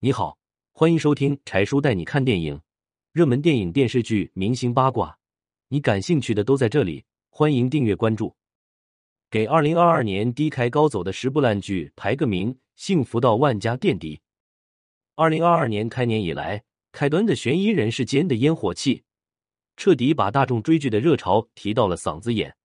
[0.00, 0.38] 你好，
[0.70, 2.60] 欢迎收听柴叔带你看电影，
[3.10, 5.18] 热门电影、电视剧、明星八卦，
[5.66, 7.04] 你感兴趣的都在这里。
[7.30, 8.36] 欢迎订阅关注。
[9.28, 14.20] 给二零二二年低开高走的十部烂剧排个名，幸福到万家垫底。
[15.16, 16.62] 二零二二年开年以来，
[16.92, 19.02] 开端的悬疑人世间的烟火气，
[19.76, 22.56] 彻底把大众追剧的热潮提到了嗓子眼。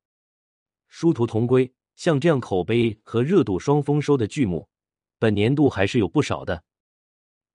[0.88, 4.70] 殊途同归，像这样口碑和热度双丰收的剧目，
[5.18, 6.63] 本年度还是有不少的。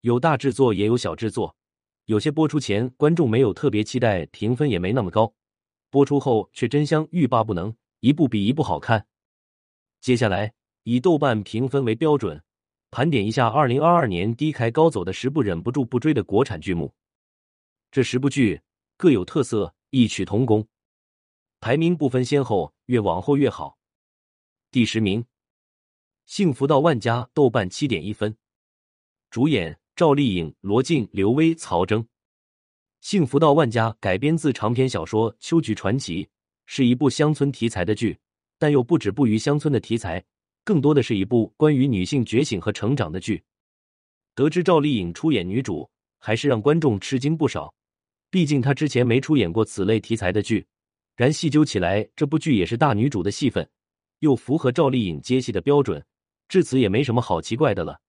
[0.02, 1.56] 有大制作，也有小制作。
[2.04, 5.34] 有些播出前观众没有特别期待，评分也没那么高；
[5.90, 9.06] 播出后却真香，欲罢不能，一部比一部好看。
[10.00, 12.42] 接下来以豆瓣评分为标准，
[12.90, 16.94] 盘点一下二零二二年低开高走的十部忍不住不追的国产剧目。
[17.90, 18.62] 这十部剧
[18.96, 20.66] 各有特色，异曲同工，
[21.60, 23.76] 排名不分先后，越往后越好。
[24.70, 25.22] 第十名，
[26.24, 28.36] 《幸福到万家》，豆瓣七点一分，
[29.28, 29.78] 主演。
[29.98, 32.00] 赵丽颖、罗晋、刘威、曹征，
[33.00, 36.22] 《幸福到万家》改编自长篇小说《秋菊传奇》，
[36.66, 38.16] 是一部乡村题材的剧，
[38.60, 40.24] 但又不止步于乡村的题材，
[40.62, 43.42] 更多的是一部关于女性觉醒和成长的剧。
[44.36, 47.74] 得知赵丽颖出演女主，还是让观众吃惊不少。
[48.30, 50.64] 毕竟她之前没出演过此类题材的剧，
[51.16, 53.68] 然细究起来，这部剧也是大女主的戏份，
[54.20, 56.06] 又符合赵丽颖接戏的标准，
[56.48, 58.00] 至此也没什么好奇怪的了。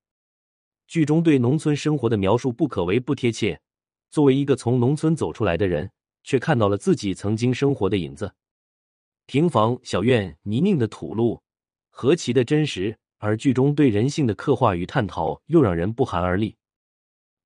[0.90, 3.62] 剧中对农村生活的描述不可谓不贴切。
[4.10, 5.92] 作为一个从农村走出来的人，
[6.24, 8.34] 却看到了自己曾经生活的影子。
[9.28, 11.40] 平房、小院、泥泞的土路，
[11.92, 12.98] 何其的真实！
[13.20, 16.56] 而剧中对人性的刻画与探讨，又让人不寒而栗。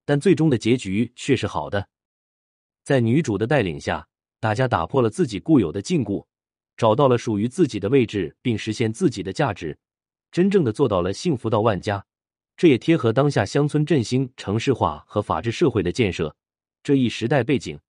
[0.05, 1.89] 但最终的结局却是好的。
[2.85, 4.07] 在女主的带领下，
[4.39, 6.25] 大家打破了自己固有的禁锢，
[6.77, 9.77] 找到了属于自己的位置，并实现自己的价值，
[10.31, 12.05] 真正的做到了幸福到万家。
[12.55, 16.35] 这也贴合当下乡村振兴、城市化和法治社会的建设
[16.83, 17.79] 这一时代背景。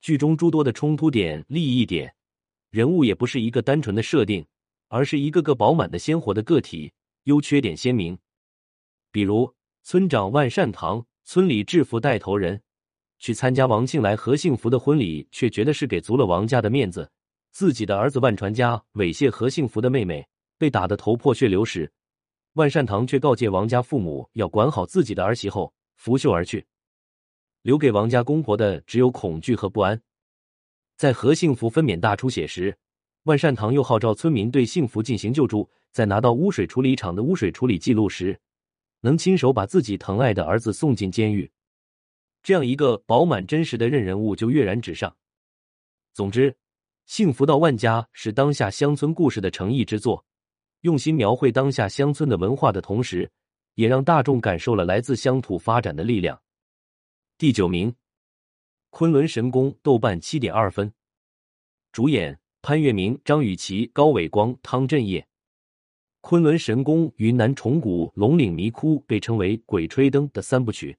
[0.00, 2.14] 剧中诸多的冲突点、利益点、
[2.70, 4.44] 人物也不是一个单纯的设定，
[4.88, 6.92] 而是一个个饱满的鲜活的个体，
[7.24, 8.16] 优缺点鲜明。
[9.10, 12.62] 比如村长万善堂，村里制服带头人，
[13.18, 17.10] 去参加王庆来和幸福的婚礼，却觉得是给足了王家的面子。
[17.50, 20.26] 自己的儿子万传家猥亵何幸福的妹妹，
[20.58, 21.90] 被打得头破血流时。
[22.56, 26.66] 万善堂却告诫王家父母要管好自己的儿媳后，拂袖而去，
[27.60, 30.00] 留给王家公婆的只有恐惧和不安。
[30.96, 32.78] 在何幸福分娩大出血时，
[33.24, 35.70] 万善堂又号召村民对幸福进行救助。
[35.92, 38.38] 在拿到污水处理厂的污水处理记录时，
[39.00, 41.50] 能亲手把自己疼爱的儿子送进监狱。
[42.42, 45.14] 这样一个饱满真实的任人物就跃然纸上。
[46.14, 46.56] 总之，
[47.04, 50.25] 幸福到万家是当下乡村故事的诚意之作。
[50.86, 53.28] 用心描绘当下乡村的文化的同时，
[53.74, 56.40] 也让大众感受了来自乡土发展的力量。
[57.36, 57.90] 第九名，
[58.90, 60.92] 《昆仑神功》豆瓣七点二分，
[61.90, 65.20] 主演潘粤明、张雨绮、高伟光、汤镇业。
[66.20, 70.96] 《昆仑神功》云南虫谷龙岭迷窟被称为“鬼吹灯”的三部曲，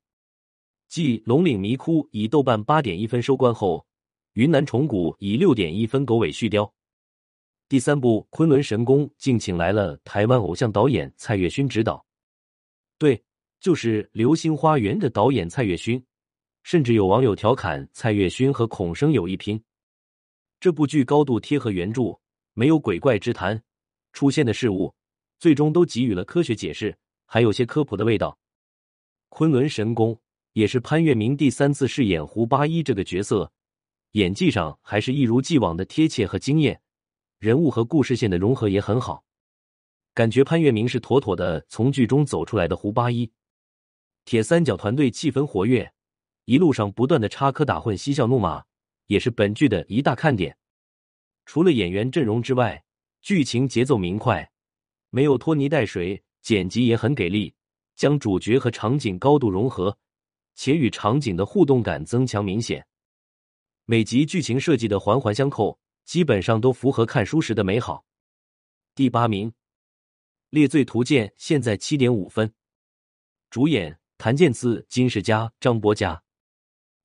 [0.89, 3.87] 继《龙岭迷窟》以豆瓣八点一分收官后，
[4.33, 6.69] 云南虫谷以六点一分狗尾续貂。
[7.69, 12.05] 第三部《昆仑神功》竟请来了台湾偶像导演蔡岳勋执导，
[12.97, 13.21] 对，
[13.59, 16.01] 就是《流星花园》的导演蔡岳勋。
[16.63, 19.61] 甚至有网友调侃蔡岳勋和孔生有一拼。
[20.59, 22.19] 这部剧高度贴合原著，
[22.53, 23.61] 没有鬼怪之谈，
[24.11, 24.93] 出现的事物
[25.39, 28.31] 最终都给予了科学解释，还有些科普的味道。
[29.29, 30.13] 《昆仑神功》
[30.53, 33.49] 也是潘粤明第三次饰演胡八一这个角色，
[34.11, 36.81] 演技上还是一如既往的贴切和惊艳。
[37.39, 39.23] 人物和故事线的融合也很好，
[40.15, 43.31] 感觉潘粤明是妥妥的从剧中走出来的胡八一。
[44.25, 45.93] 铁三角团队气氛活跃，
[46.45, 48.63] 一路上不断的插科打诨、嬉笑怒骂，
[49.05, 50.57] 也是本剧的一大看点。
[51.45, 52.83] 除了演员阵容之外，
[53.21, 54.49] 剧情节奏明快，
[55.11, 57.53] 没有拖泥带水，剪辑也很给力，
[57.95, 59.95] 将主角和场景高度融合，
[60.55, 62.83] 且与场景的互动感增强明显。
[63.85, 65.79] 每集剧情设计的环环相扣。
[66.07, 68.05] 基本上都符合看书时的美好。
[68.95, 69.51] 第八名，
[70.49, 72.53] 《猎罪图鉴》现在七点五分，
[73.49, 76.23] 主演谭健次、金世佳、张博佳。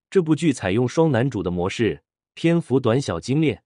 [0.09, 2.05] 这部剧采用双男主的模式，
[2.35, 3.65] 篇幅短小精炼，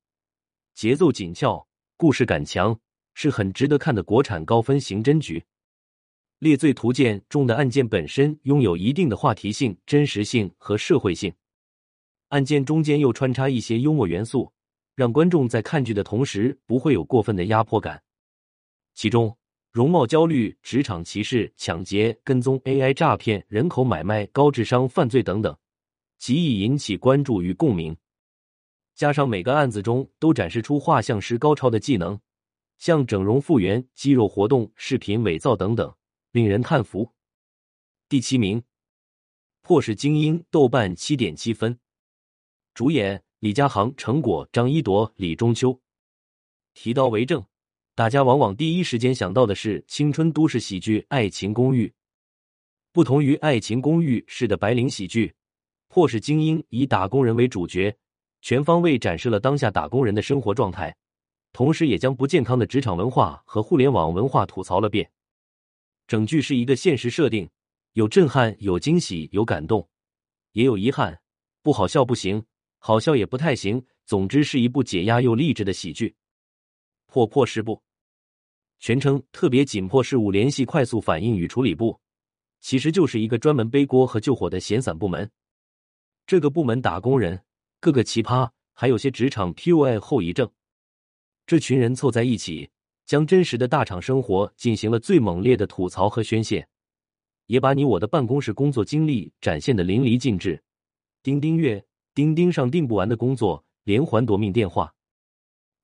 [0.72, 1.68] 节奏紧俏，
[1.98, 2.80] 故事感强，
[3.12, 5.40] 是很值得看的国产高分刑侦剧。
[6.38, 11.34] 《猎罪图鉴》中的案件本身拥有一定的话题性、真实性和社会性，
[12.28, 14.54] 案件中间又穿插一些幽默元素。
[14.96, 18.02] 让观众在看剧的同时不会有过分的压迫感。
[18.94, 19.36] 其中，
[19.70, 25.54] 容貌焦虑、职场歧视、抢劫、跟踪、AI 诈骗、人口买卖、高智商犯罪等等，
[26.16, 27.94] 极易引起关注与共鸣。
[28.94, 32.18] 加上每个案子中都展示出画像师高超的技能，
[32.78, 35.94] 像整容复原、肌肉活动、视频伪造等等，
[36.32, 37.12] 令人叹服。
[38.08, 38.60] 第七名，
[39.60, 41.78] 《破事精英》豆瓣七点七分，
[42.72, 45.78] 主演李佳航、陈果、张一铎、李中秋。
[46.72, 47.44] 提到为政，
[47.94, 51.86] 大家往往第一时间想到的是青春都市喜剧《爱情公寓》。
[52.92, 55.28] 不同于《爱情公寓》式的白领喜剧，
[55.88, 57.94] 《破事精英》以打工人为主角。
[58.40, 60.96] 全方位展示了当下打工人的生活状态，
[61.52, 65.10] 同时也将不健康的职场文化和互联网文化吐槽了遍。
[66.06, 67.50] 整剧是一个现实设定，
[67.94, 69.88] 有震撼，有惊喜，有感动，
[70.52, 71.18] 也有遗憾。
[71.60, 72.44] 不好笑不行，
[72.78, 73.84] 好笑也不太行。
[74.04, 76.14] 总之是一部解压又励志的喜剧。
[77.06, 77.82] 破破事部，
[78.78, 81.98] 全称特别紧迫事务联系快速反应与处理部，
[82.60, 85.28] 其实就是一个专门背锅和救火的闲散部门。
[86.26, 87.42] 这个部门打工人。
[87.78, 90.50] 各个奇葩，还有些职场 PUA 后遗症。
[91.46, 92.68] 这群人凑在一起，
[93.04, 96.66] 将真实的大厂生活进行了最猛烈的吐槽和宣泄，
[97.46, 100.60] 也把你我的办公室工作经历展现的淋漓尽致。
[101.22, 101.84] 丁丁月，
[102.16, 104.94] 钉钉上订不完的工作，连环夺命电话，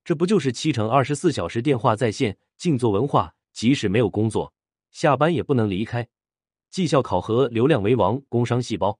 [0.03, 3.35] 这不就是七乘二十四小时电话在线，静坐文化？
[3.51, 4.51] 即使没有工作，
[4.89, 6.07] 下班也不能离开。
[6.71, 8.97] 绩效考核，流量为王，工商细胞，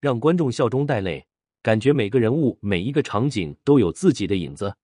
[0.00, 1.26] 让观众笑中带泪。
[1.60, 4.74] 感觉每个人物、每一个场景都有自己的影子，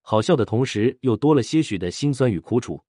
[0.00, 2.82] 好笑的同时又多了些许的辛酸与苦楚。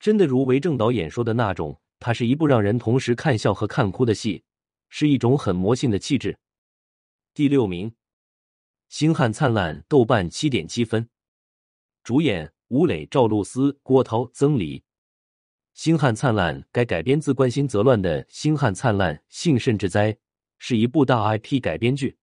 [0.00, 4.42] 真的如韦正导演说的那种，它是一部让人同时看笑和看哭的戏，
[4.88, 6.38] 是一种很魔性的气质。
[7.38, 7.90] 第六名，
[8.88, 11.08] 《星汉灿烂》豆瓣七点七分，
[12.02, 14.80] 主演吴磊、赵露思、郭涛、曾黎。
[15.72, 20.12] 《星汉灿烂》该改编自关心则乱的《星汉灿烂，幸甚至哉》，
[20.58, 22.18] 是一部大 IP 改编剧。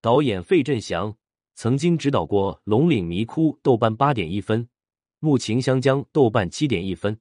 [0.00, 1.16] 导演费振祥
[1.54, 4.62] 曾经指导过《龙岭迷窟》，豆瓣八点一分；
[5.20, 7.20] 《木晴香江》，豆瓣七点一分。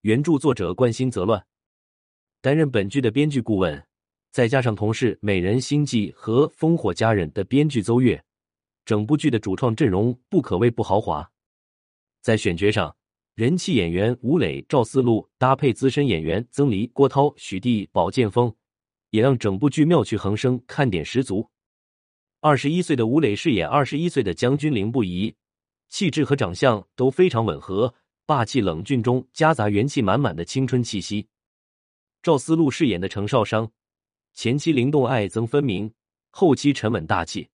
[0.00, 1.46] 原著作者关心则乱，
[2.40, 3.86] 担任本剧的编剧顾问，
[4.36, 8.22] 再加上同事《美人心计》和《烽火佳人》的编剧邹越，
[8.84, 11.26] 整部剧的主创阵容不可谓不豪华。
[12.20, 12.94] 在选角上，
[13.34, 18.54] 人气演员吴磊、赵思路搭配资深演员曾黎、郭涛、许娣、宝剑锋，
[19.08, 21.48] 也让整部剧妙趣横生，看点十足。
[22.42, 25.34] 二十一岁的吴磊饰演二十一岁的将军凌不疑，
[25.88, 27.94] 气质和长相都非常吻合，
[28.26, 31.26] 霸气冷峻中夹杂元气满满的青春气息。
[32.22, 33.72] 赵思路饰演的程少商，
[34.36, 35.90] 前期灵动爱憎分明，
[36.30, 37.48] 后期沉稳大气。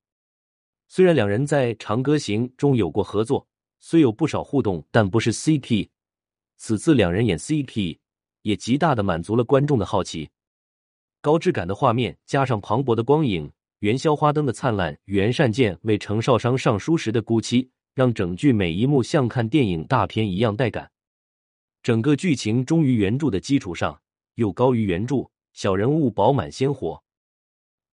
[0.89, 3.47] 虽然两人在《长歌行》中有过合作，
[3.79, 5.89] 虽有不少互动，但不是 CP。
[6.57, 7.97] 此次两人演 CP，
[8.43, 10.29] 也极大的满足了观众的好奇。
[11.21, 13.49] 高质感的画面加上磅礴的光影。
[13.79, 20.91] 元宵花灯的灿烂，袁善剑为程少商上书时的孤凄，让整剧每一幕像看电影大片一样带感。
[21.81, 24.01] 整个剧情忠于原著的基础上，
[24.35, 27.03] 又高于原著，小人物饱满鲜活。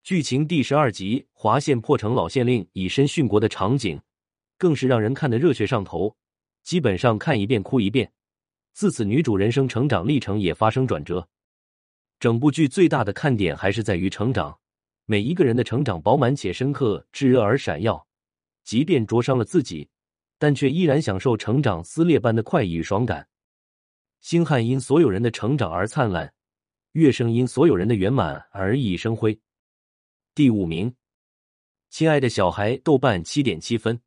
[0.03, 4.01] 剧情第十二集华县破城老县令以身殉国的场景，
[4.57, 6.15] 更是让人看得热血上头，
[6.63, 8.11] 基本上看一遍哭一遍。
[8.73, 11.27] 自此，女主人生成长历程也发生转折。
[12.19, 14.57] 整部剧最大的看点还是在于成长。
[15.05, 18.07] 每一个人的成长饱满且深刻，炙热而闪耀。
[18.63, 19.89] 即便灼伤了自己，
[20.37, 23.27] 但却依然享受成长撕裂般的快意与爽感。
[24.21, 26.33] 星汉因所有人的成长而灿烂，
[26.93, 29.39] 乐声因所有人的圆满而熠熠生辉。
[30.33, 30.93] 第五名，
[31.89, 33.99] 亲爱的小孩，豆瓣七点七分。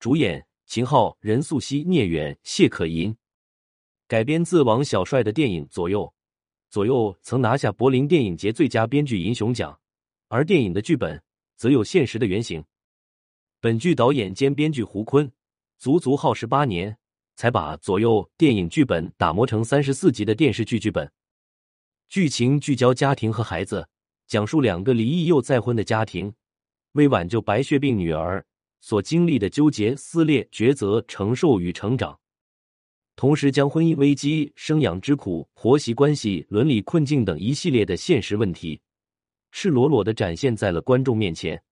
[0.00, 3.16] 主演秦昊、任素汐、聂远、谢可寅。
[4.08, 6.02] 改编自王小帅的电影《左右》，
[6.68, 9.78] 左右曾拿下柏林电影节最佳编剧银熊奖。
[10.28, 11.22] 而电影的剧本
[11.56, 12.64] 则有现实的原型。
[13.60, 15.30] 本剧导演兼编剧胡坤
[15.78, 16.96] 足足耗时八年，
[17.36, 21.10] 才把左右电影剧本打磨成三十四集的电视剧剧本。
[22.08, 23.88] 剧情聚焦家庭和孩子，
[24.26, 26.32] 讲述两个离异又再婚的家庭
[26.92, 28.44] 为挽救白血病女儿
[28.80, 32.20] 所经历的纠结、撕裂、抉择、承受与成长，
[33.16, 38.80] 同时将婚姻危机、生养之苦、婆媳关系、伦理困境等一系列的现实问题。
[39.50, 41.62] 赤裸裸的展现在了观众面前。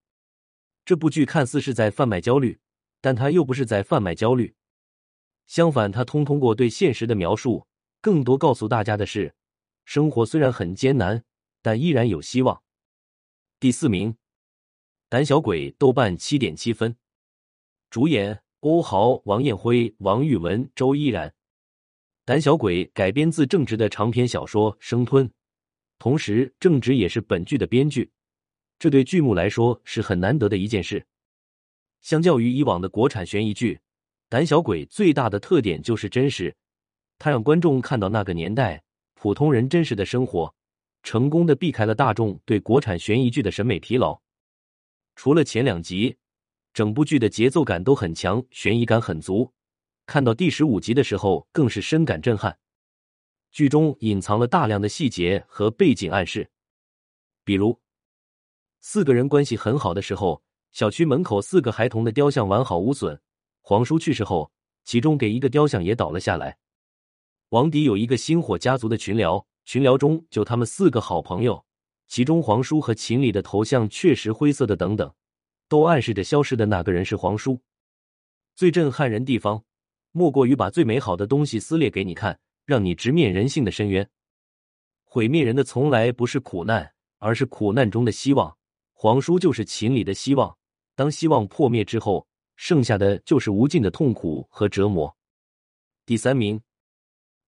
[0.83, 2.59] 这部剧看似是在贩卖焦虑，
[2.99, 4.55] 但它又不是在贩卖焦虑。
[5.47, 7.67] 相反，它通通过对现实的描述，
[8.01, 9.33] 更多告诉大家的是：
[9.85, 11.23] 生活虽然很艰难，
[11.61, 12.63] 但依然有希望。
[13.59, 14.13] 第四名，
[15.09, 16.95] 《胆小鬼》豆瓣七点七分，
[17.89, 21.33] 主演欧豪、王艳辉、王玉雯、周依然。
[22.25, 25.27] 胆小鬼改编自正直的长篇小说《生吞》，
[25.99, 28.11] 同时正直也是本剧的编剧，
[28.79, 31.05] 这对剧目来说是很难得的一件事。
[31.99, 33.75] 相较于以往的国产悬疑剧，
[34.29, 36.55] 《胆小鬼》最大的特点就是真实，
[37.19, 38.83] 它让观众看到那个年代
[39.23, 40.53] 普通人真实的生活，
[41.01, 44.19] 成功的避开了大众对国产悬疑剧的审美疲劳。
[45.15, 46.17] 除了前两集，
[46.73, 49.49] 整部剧的节奏感都很强，悬疑感很足。
[50.05, 52.59] 看到第十五集的时候，更是深感震撼。
[53.49, 56.51] 剧中隐藏了大量的细节和背景暗示，
[57.45, 57.79] 比如
[58.81, 60.43] 四个人关系很好的时候。
[60.73, 63.17] 小区门口四个孩童的雕像完好无损。
[63.61, 64.51] 皇叔去世后，
[64.83, 66.57] 其中给一个雕像也倒了下来。
[67.53, 71.63] 王迪有一个星火家族的群聊，群聊中就他们四个好朋友，
[72.07, 75.13] 其中皇叔和秦里的头像确实灰色的，等等，
[75.69, 77.61] 都暗示着消失的那个人是皇叔。
[78.55, 79.63] 最震撼人地方，
[80.11, 84.09] 莫过于把最美好的东西撕裂给你看，让你直面人性的深渊。
[85.03, 88.57] 毁灭人的从来不是苦难，而是苦难中的希望。
[88.93, 90.57] 皇叔就是秦里的希望。
[90.95, 95.15] 当希望破灭之后，剩下的就是无尽的痛苦和折磨。
[96.03, 96.57] 第三名，《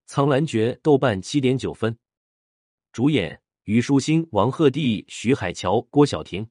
[0.08, 1.98] 苍兰诀》豆瓣七点九分，
[2.92, 6.48] 主演虞书欣、王鹤棣、徐海乔、郭晓婷。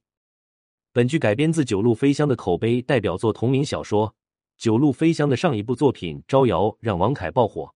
[0.91, 4.13] 本剧改编自九路飞香的口碑代表作同名小说。
[4.57, 7.73] 九路飞香的上一部作品《招摇》让王凯爆火。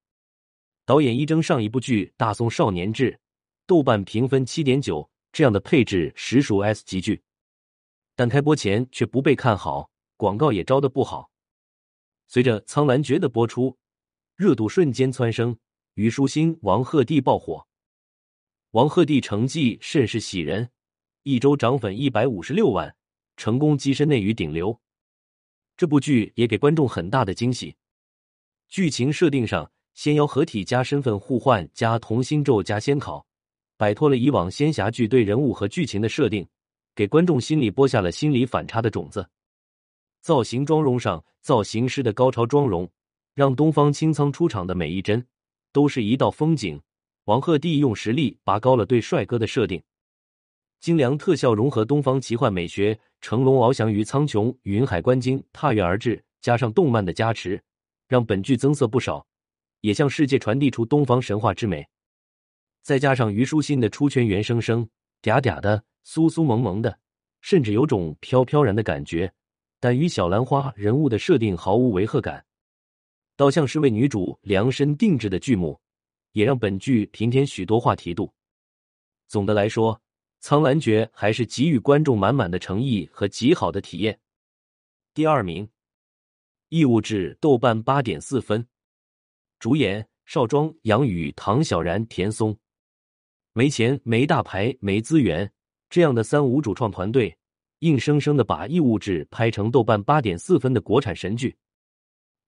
[0.85, 3.11] 导演一征上一部剧《大宋少年志》，
[3.65, 7.21] 豆瓣评分七点九，这样的配置实属 S 级剧。
[8.15, 11.31] 但开播前却不被看好，广告也招的不好。
[12.27, 13.77] 随着《苍兰诀》的播出，
[14.35, 15.57] 热度瞬间蹿升，
[15.99, 17.67] 虞书欣、王鹤棣爆火。
[18.71, 20.69] 王鹤棣成绩甚是喜人，
[21.23, 22.95] 一周涨粉一百五十六万，
[23.35, 24.79] 成功跻身内娱顶流。
[25.75, 27.75] 这部剧也给观众很大的惊喜。
[28.69, 33.27] 剧情设定上，仙妖合体加身份互换加同心咒加仙考，
[33.75, 36.47] 摆脱了以往仙侠剧对人物和剧情的设定。
[36.95, 39.29] 给观众心里播下了心理反差的种子。
[40.21, 42.89] 造型妆容上，造型师的高超妆容
[43.33, 45.21] 让东方青苍出场的每一帧
[45.71, 46.81] 都是一道风景。
[47.25, 49.81] 王鹤棣用实力拔高了对帅哥的设定，
[50.79, 57.61] 精良特效融合东方奇幻美学，成龙翱翔于苍穹，云海观鲸踏月而至，加上动漫的加持，
[58.07, 59.25] 让本剧增色不少，
[59.81, 61.87] 也向世界传递出东方神话之美。
[62.81, 64.89] 再加上虞书欣的出圈原声声
[65.21, 65.83] 嗲嗲的。
[66.05, 66.97] 酥酥萌萌的，
[67.41, 69.31] 甚至有种飘飘然的感觉，
[69.79, 72.43] 但与小兰花人物的设定毫无违和感，
[73.39, 75.79] 倒像是为女主量身定制的剧目，
[76.33, 78.29] 也让本剧平添许多话题度。
[79.29, 79.95] 总的来说，
[80.41, 84.19] 《苍兰诀》还是给予观众满满的诚意和极好的体验。
[85.13, 85.65] 第二名，
[86.67, 88.67] 《异物志》豆瓣八点四分，
[89.57, 92.53] 主演邵庄、杨宇、唐小然、田松。
[93.53, 95.49] 没钱、没大牌、没资源。
[95.89, 97.33] 这样的三无主创团队，
[97.79, 101.51] 硬生生的把《异物志》拍成豆瓣八点四分的国产神剧。《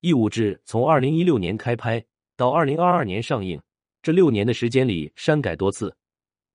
[0.01, 2.03] 异物志》从二零一六年开拍
[2.35, 3.61] 到二零二二年上映，
[4.01, 5.95] 这六年的时间里删改多次，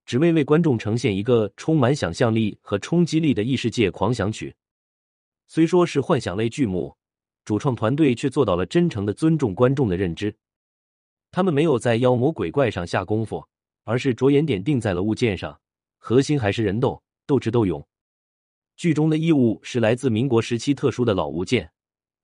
[0.04, 4.52] 只为为观众呈现一个充满想象力和冲击力的异世界狂想曲。
[5.46, 6.92] 虽说是幻想类剧目，
[7.44, 10.34] 主创团队却做到了真诚的尊重观众的认知。
[11.30, 13.46] 他们没有在妖魔鬼怪上下功夫，
[13.84, 15.56] 而是着眼点定在了物件上。
[15.98, 17.86] 核心还是人斗，斗智斗勇。
[18.76, 21.70] 剧中的异物是来自民国时期特殊的老物件，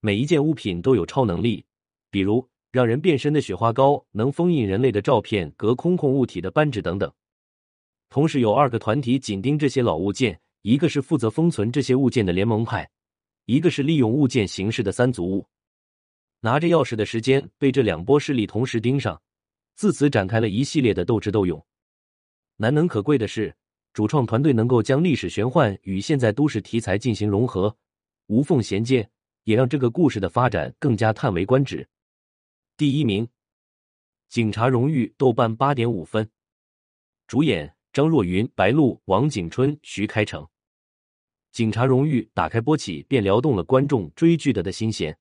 [0.05, 1.65] 每一件物品都有超能力，
[2.11, 7.09] 比如让人变身的雪花膏，能封印人类的照片，隔空控物体的扳指等等。
[8.11, 12.91] 同时有二个团体紧盯这些老物件，一个是负责封存这些物件的联盟派，
[13.45, 15.47] 一个是利用物件形式的三足物。
[16.41, 19.23] 拿着钥匙的时间被这两波势力同时盯上，
[19.77, 21.65] 自此展开了一系列的斗智斗勇。
[22.57, 23.55] 难能可贵的是。
[23.93, 27.77] 主创团队能够将历史玄幻与现在都市题材进行融合，
[28.29, 29.07] 无缝衔接，
[29.45, 31.89] 也让这个故事的发展更加叹为观止。
[32.77, 33.27] 第一名，
[34.29, 36.31] 《警察荣誉》豆瓣八点五分，
[37.27, 40.45] 主演张若昀、白鹿、王景春、徐开骋。
[41.53, 45.19] 《警察荣誉》打开播起便撩动了观众追剧的的心弦，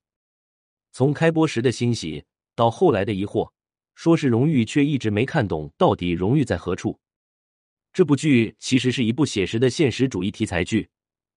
[0.92, 2.24] 从开播时的欣喜
[2.56, 3.52] 到后来的疑惑，
[3.96, 7.00] 说是荣誉，却一直没看懂到底荣誉在何处。
[7.92, 10.90] 这部剧其实是一部写实的现实主义题材剧，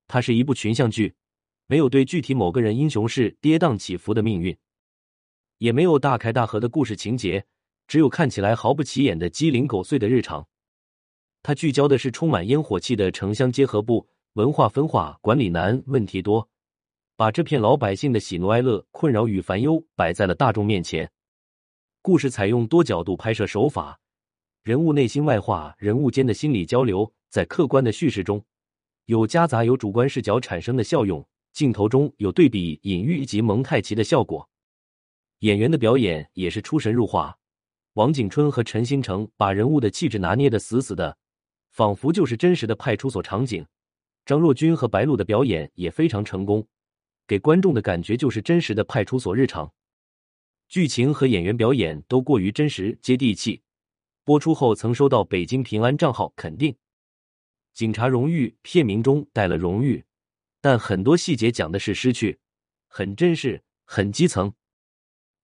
[0.07, 1.17] 它是一部群像剧，
[1.67, 4.57] 没有对具体某个人英雄式跌宕起伏的命运，
[5.59, 7.47] 也没有大开大合的故事情节，
[7.87, 10.47] 只有看起来毫不起眼的鸡零狗碎的日常。
[11.43, 16.49] 它聚焦的是充满烟火气的城乡结合部，文化分化，管理难，问题多，
[17.17, 21.11] 把这片老百姓的喜怒哀乐、困扰与烦忧摆在了大众面前。
[22.03, 24.01] 故事采用多角度拍摄手法，
[24.63, 28.45] 人物内心外化，人物间的心理交流，在客观的叙事中，
[29.07, 34.51] 有夹杂有主观视角产生的效用，镜头中有对比、隐喻以及蒙太奇的效果。
[35.39, 37.39] 演员的表演也是出神入化，
[37.93, 41.17] 王景春和陈新成把人物的气质拿捏的死死的，
[41.71, 43.65] 仿佛就是真实的派出所场景。
[44.27, 46.67] 张若昀和白鹿的表演也非常成功，
[47.27, 49.73] 给观众的感觉就是真实的派出所日常。
[50.69, 53.63] 剧情和演员表演都过于真实接地气。
[54.25, 56.75] 播出后曾收到北京平安账号肯定。
[57.75, 60.03] 警察荣誉片名中带了荣誉，
[60.65, 62.39] 但很多细节讲的是失去，
[62.89, 64.51] 很真实，很基层。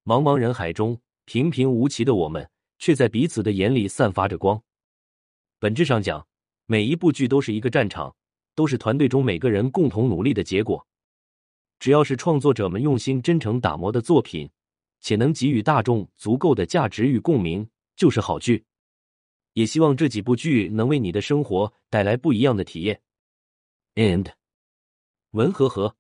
[0.03, 2.49] 茫茫人海中，平平无奇的我们，
[2.79, 4.63] 却在彼此的眼里散发着光。
[5.59, 6.27] 本质上讲，
[6.65, 8.17] 每一部剧都是一个战场，
[8.55, 10.87] 都是团队中每个人共同努力的结果。
[11.79, 14.49] 只要是创作者们用心真诚打磨的作品，
[15.03, 18.65] 且能给予大众足够的价值与共鸣，就是好剧。
[19.53, 23.03] 也希望这几部剧能为你的生活带来不一样的体验。
[23.97, 24.33] And
[25.33, 25.95] 文和和。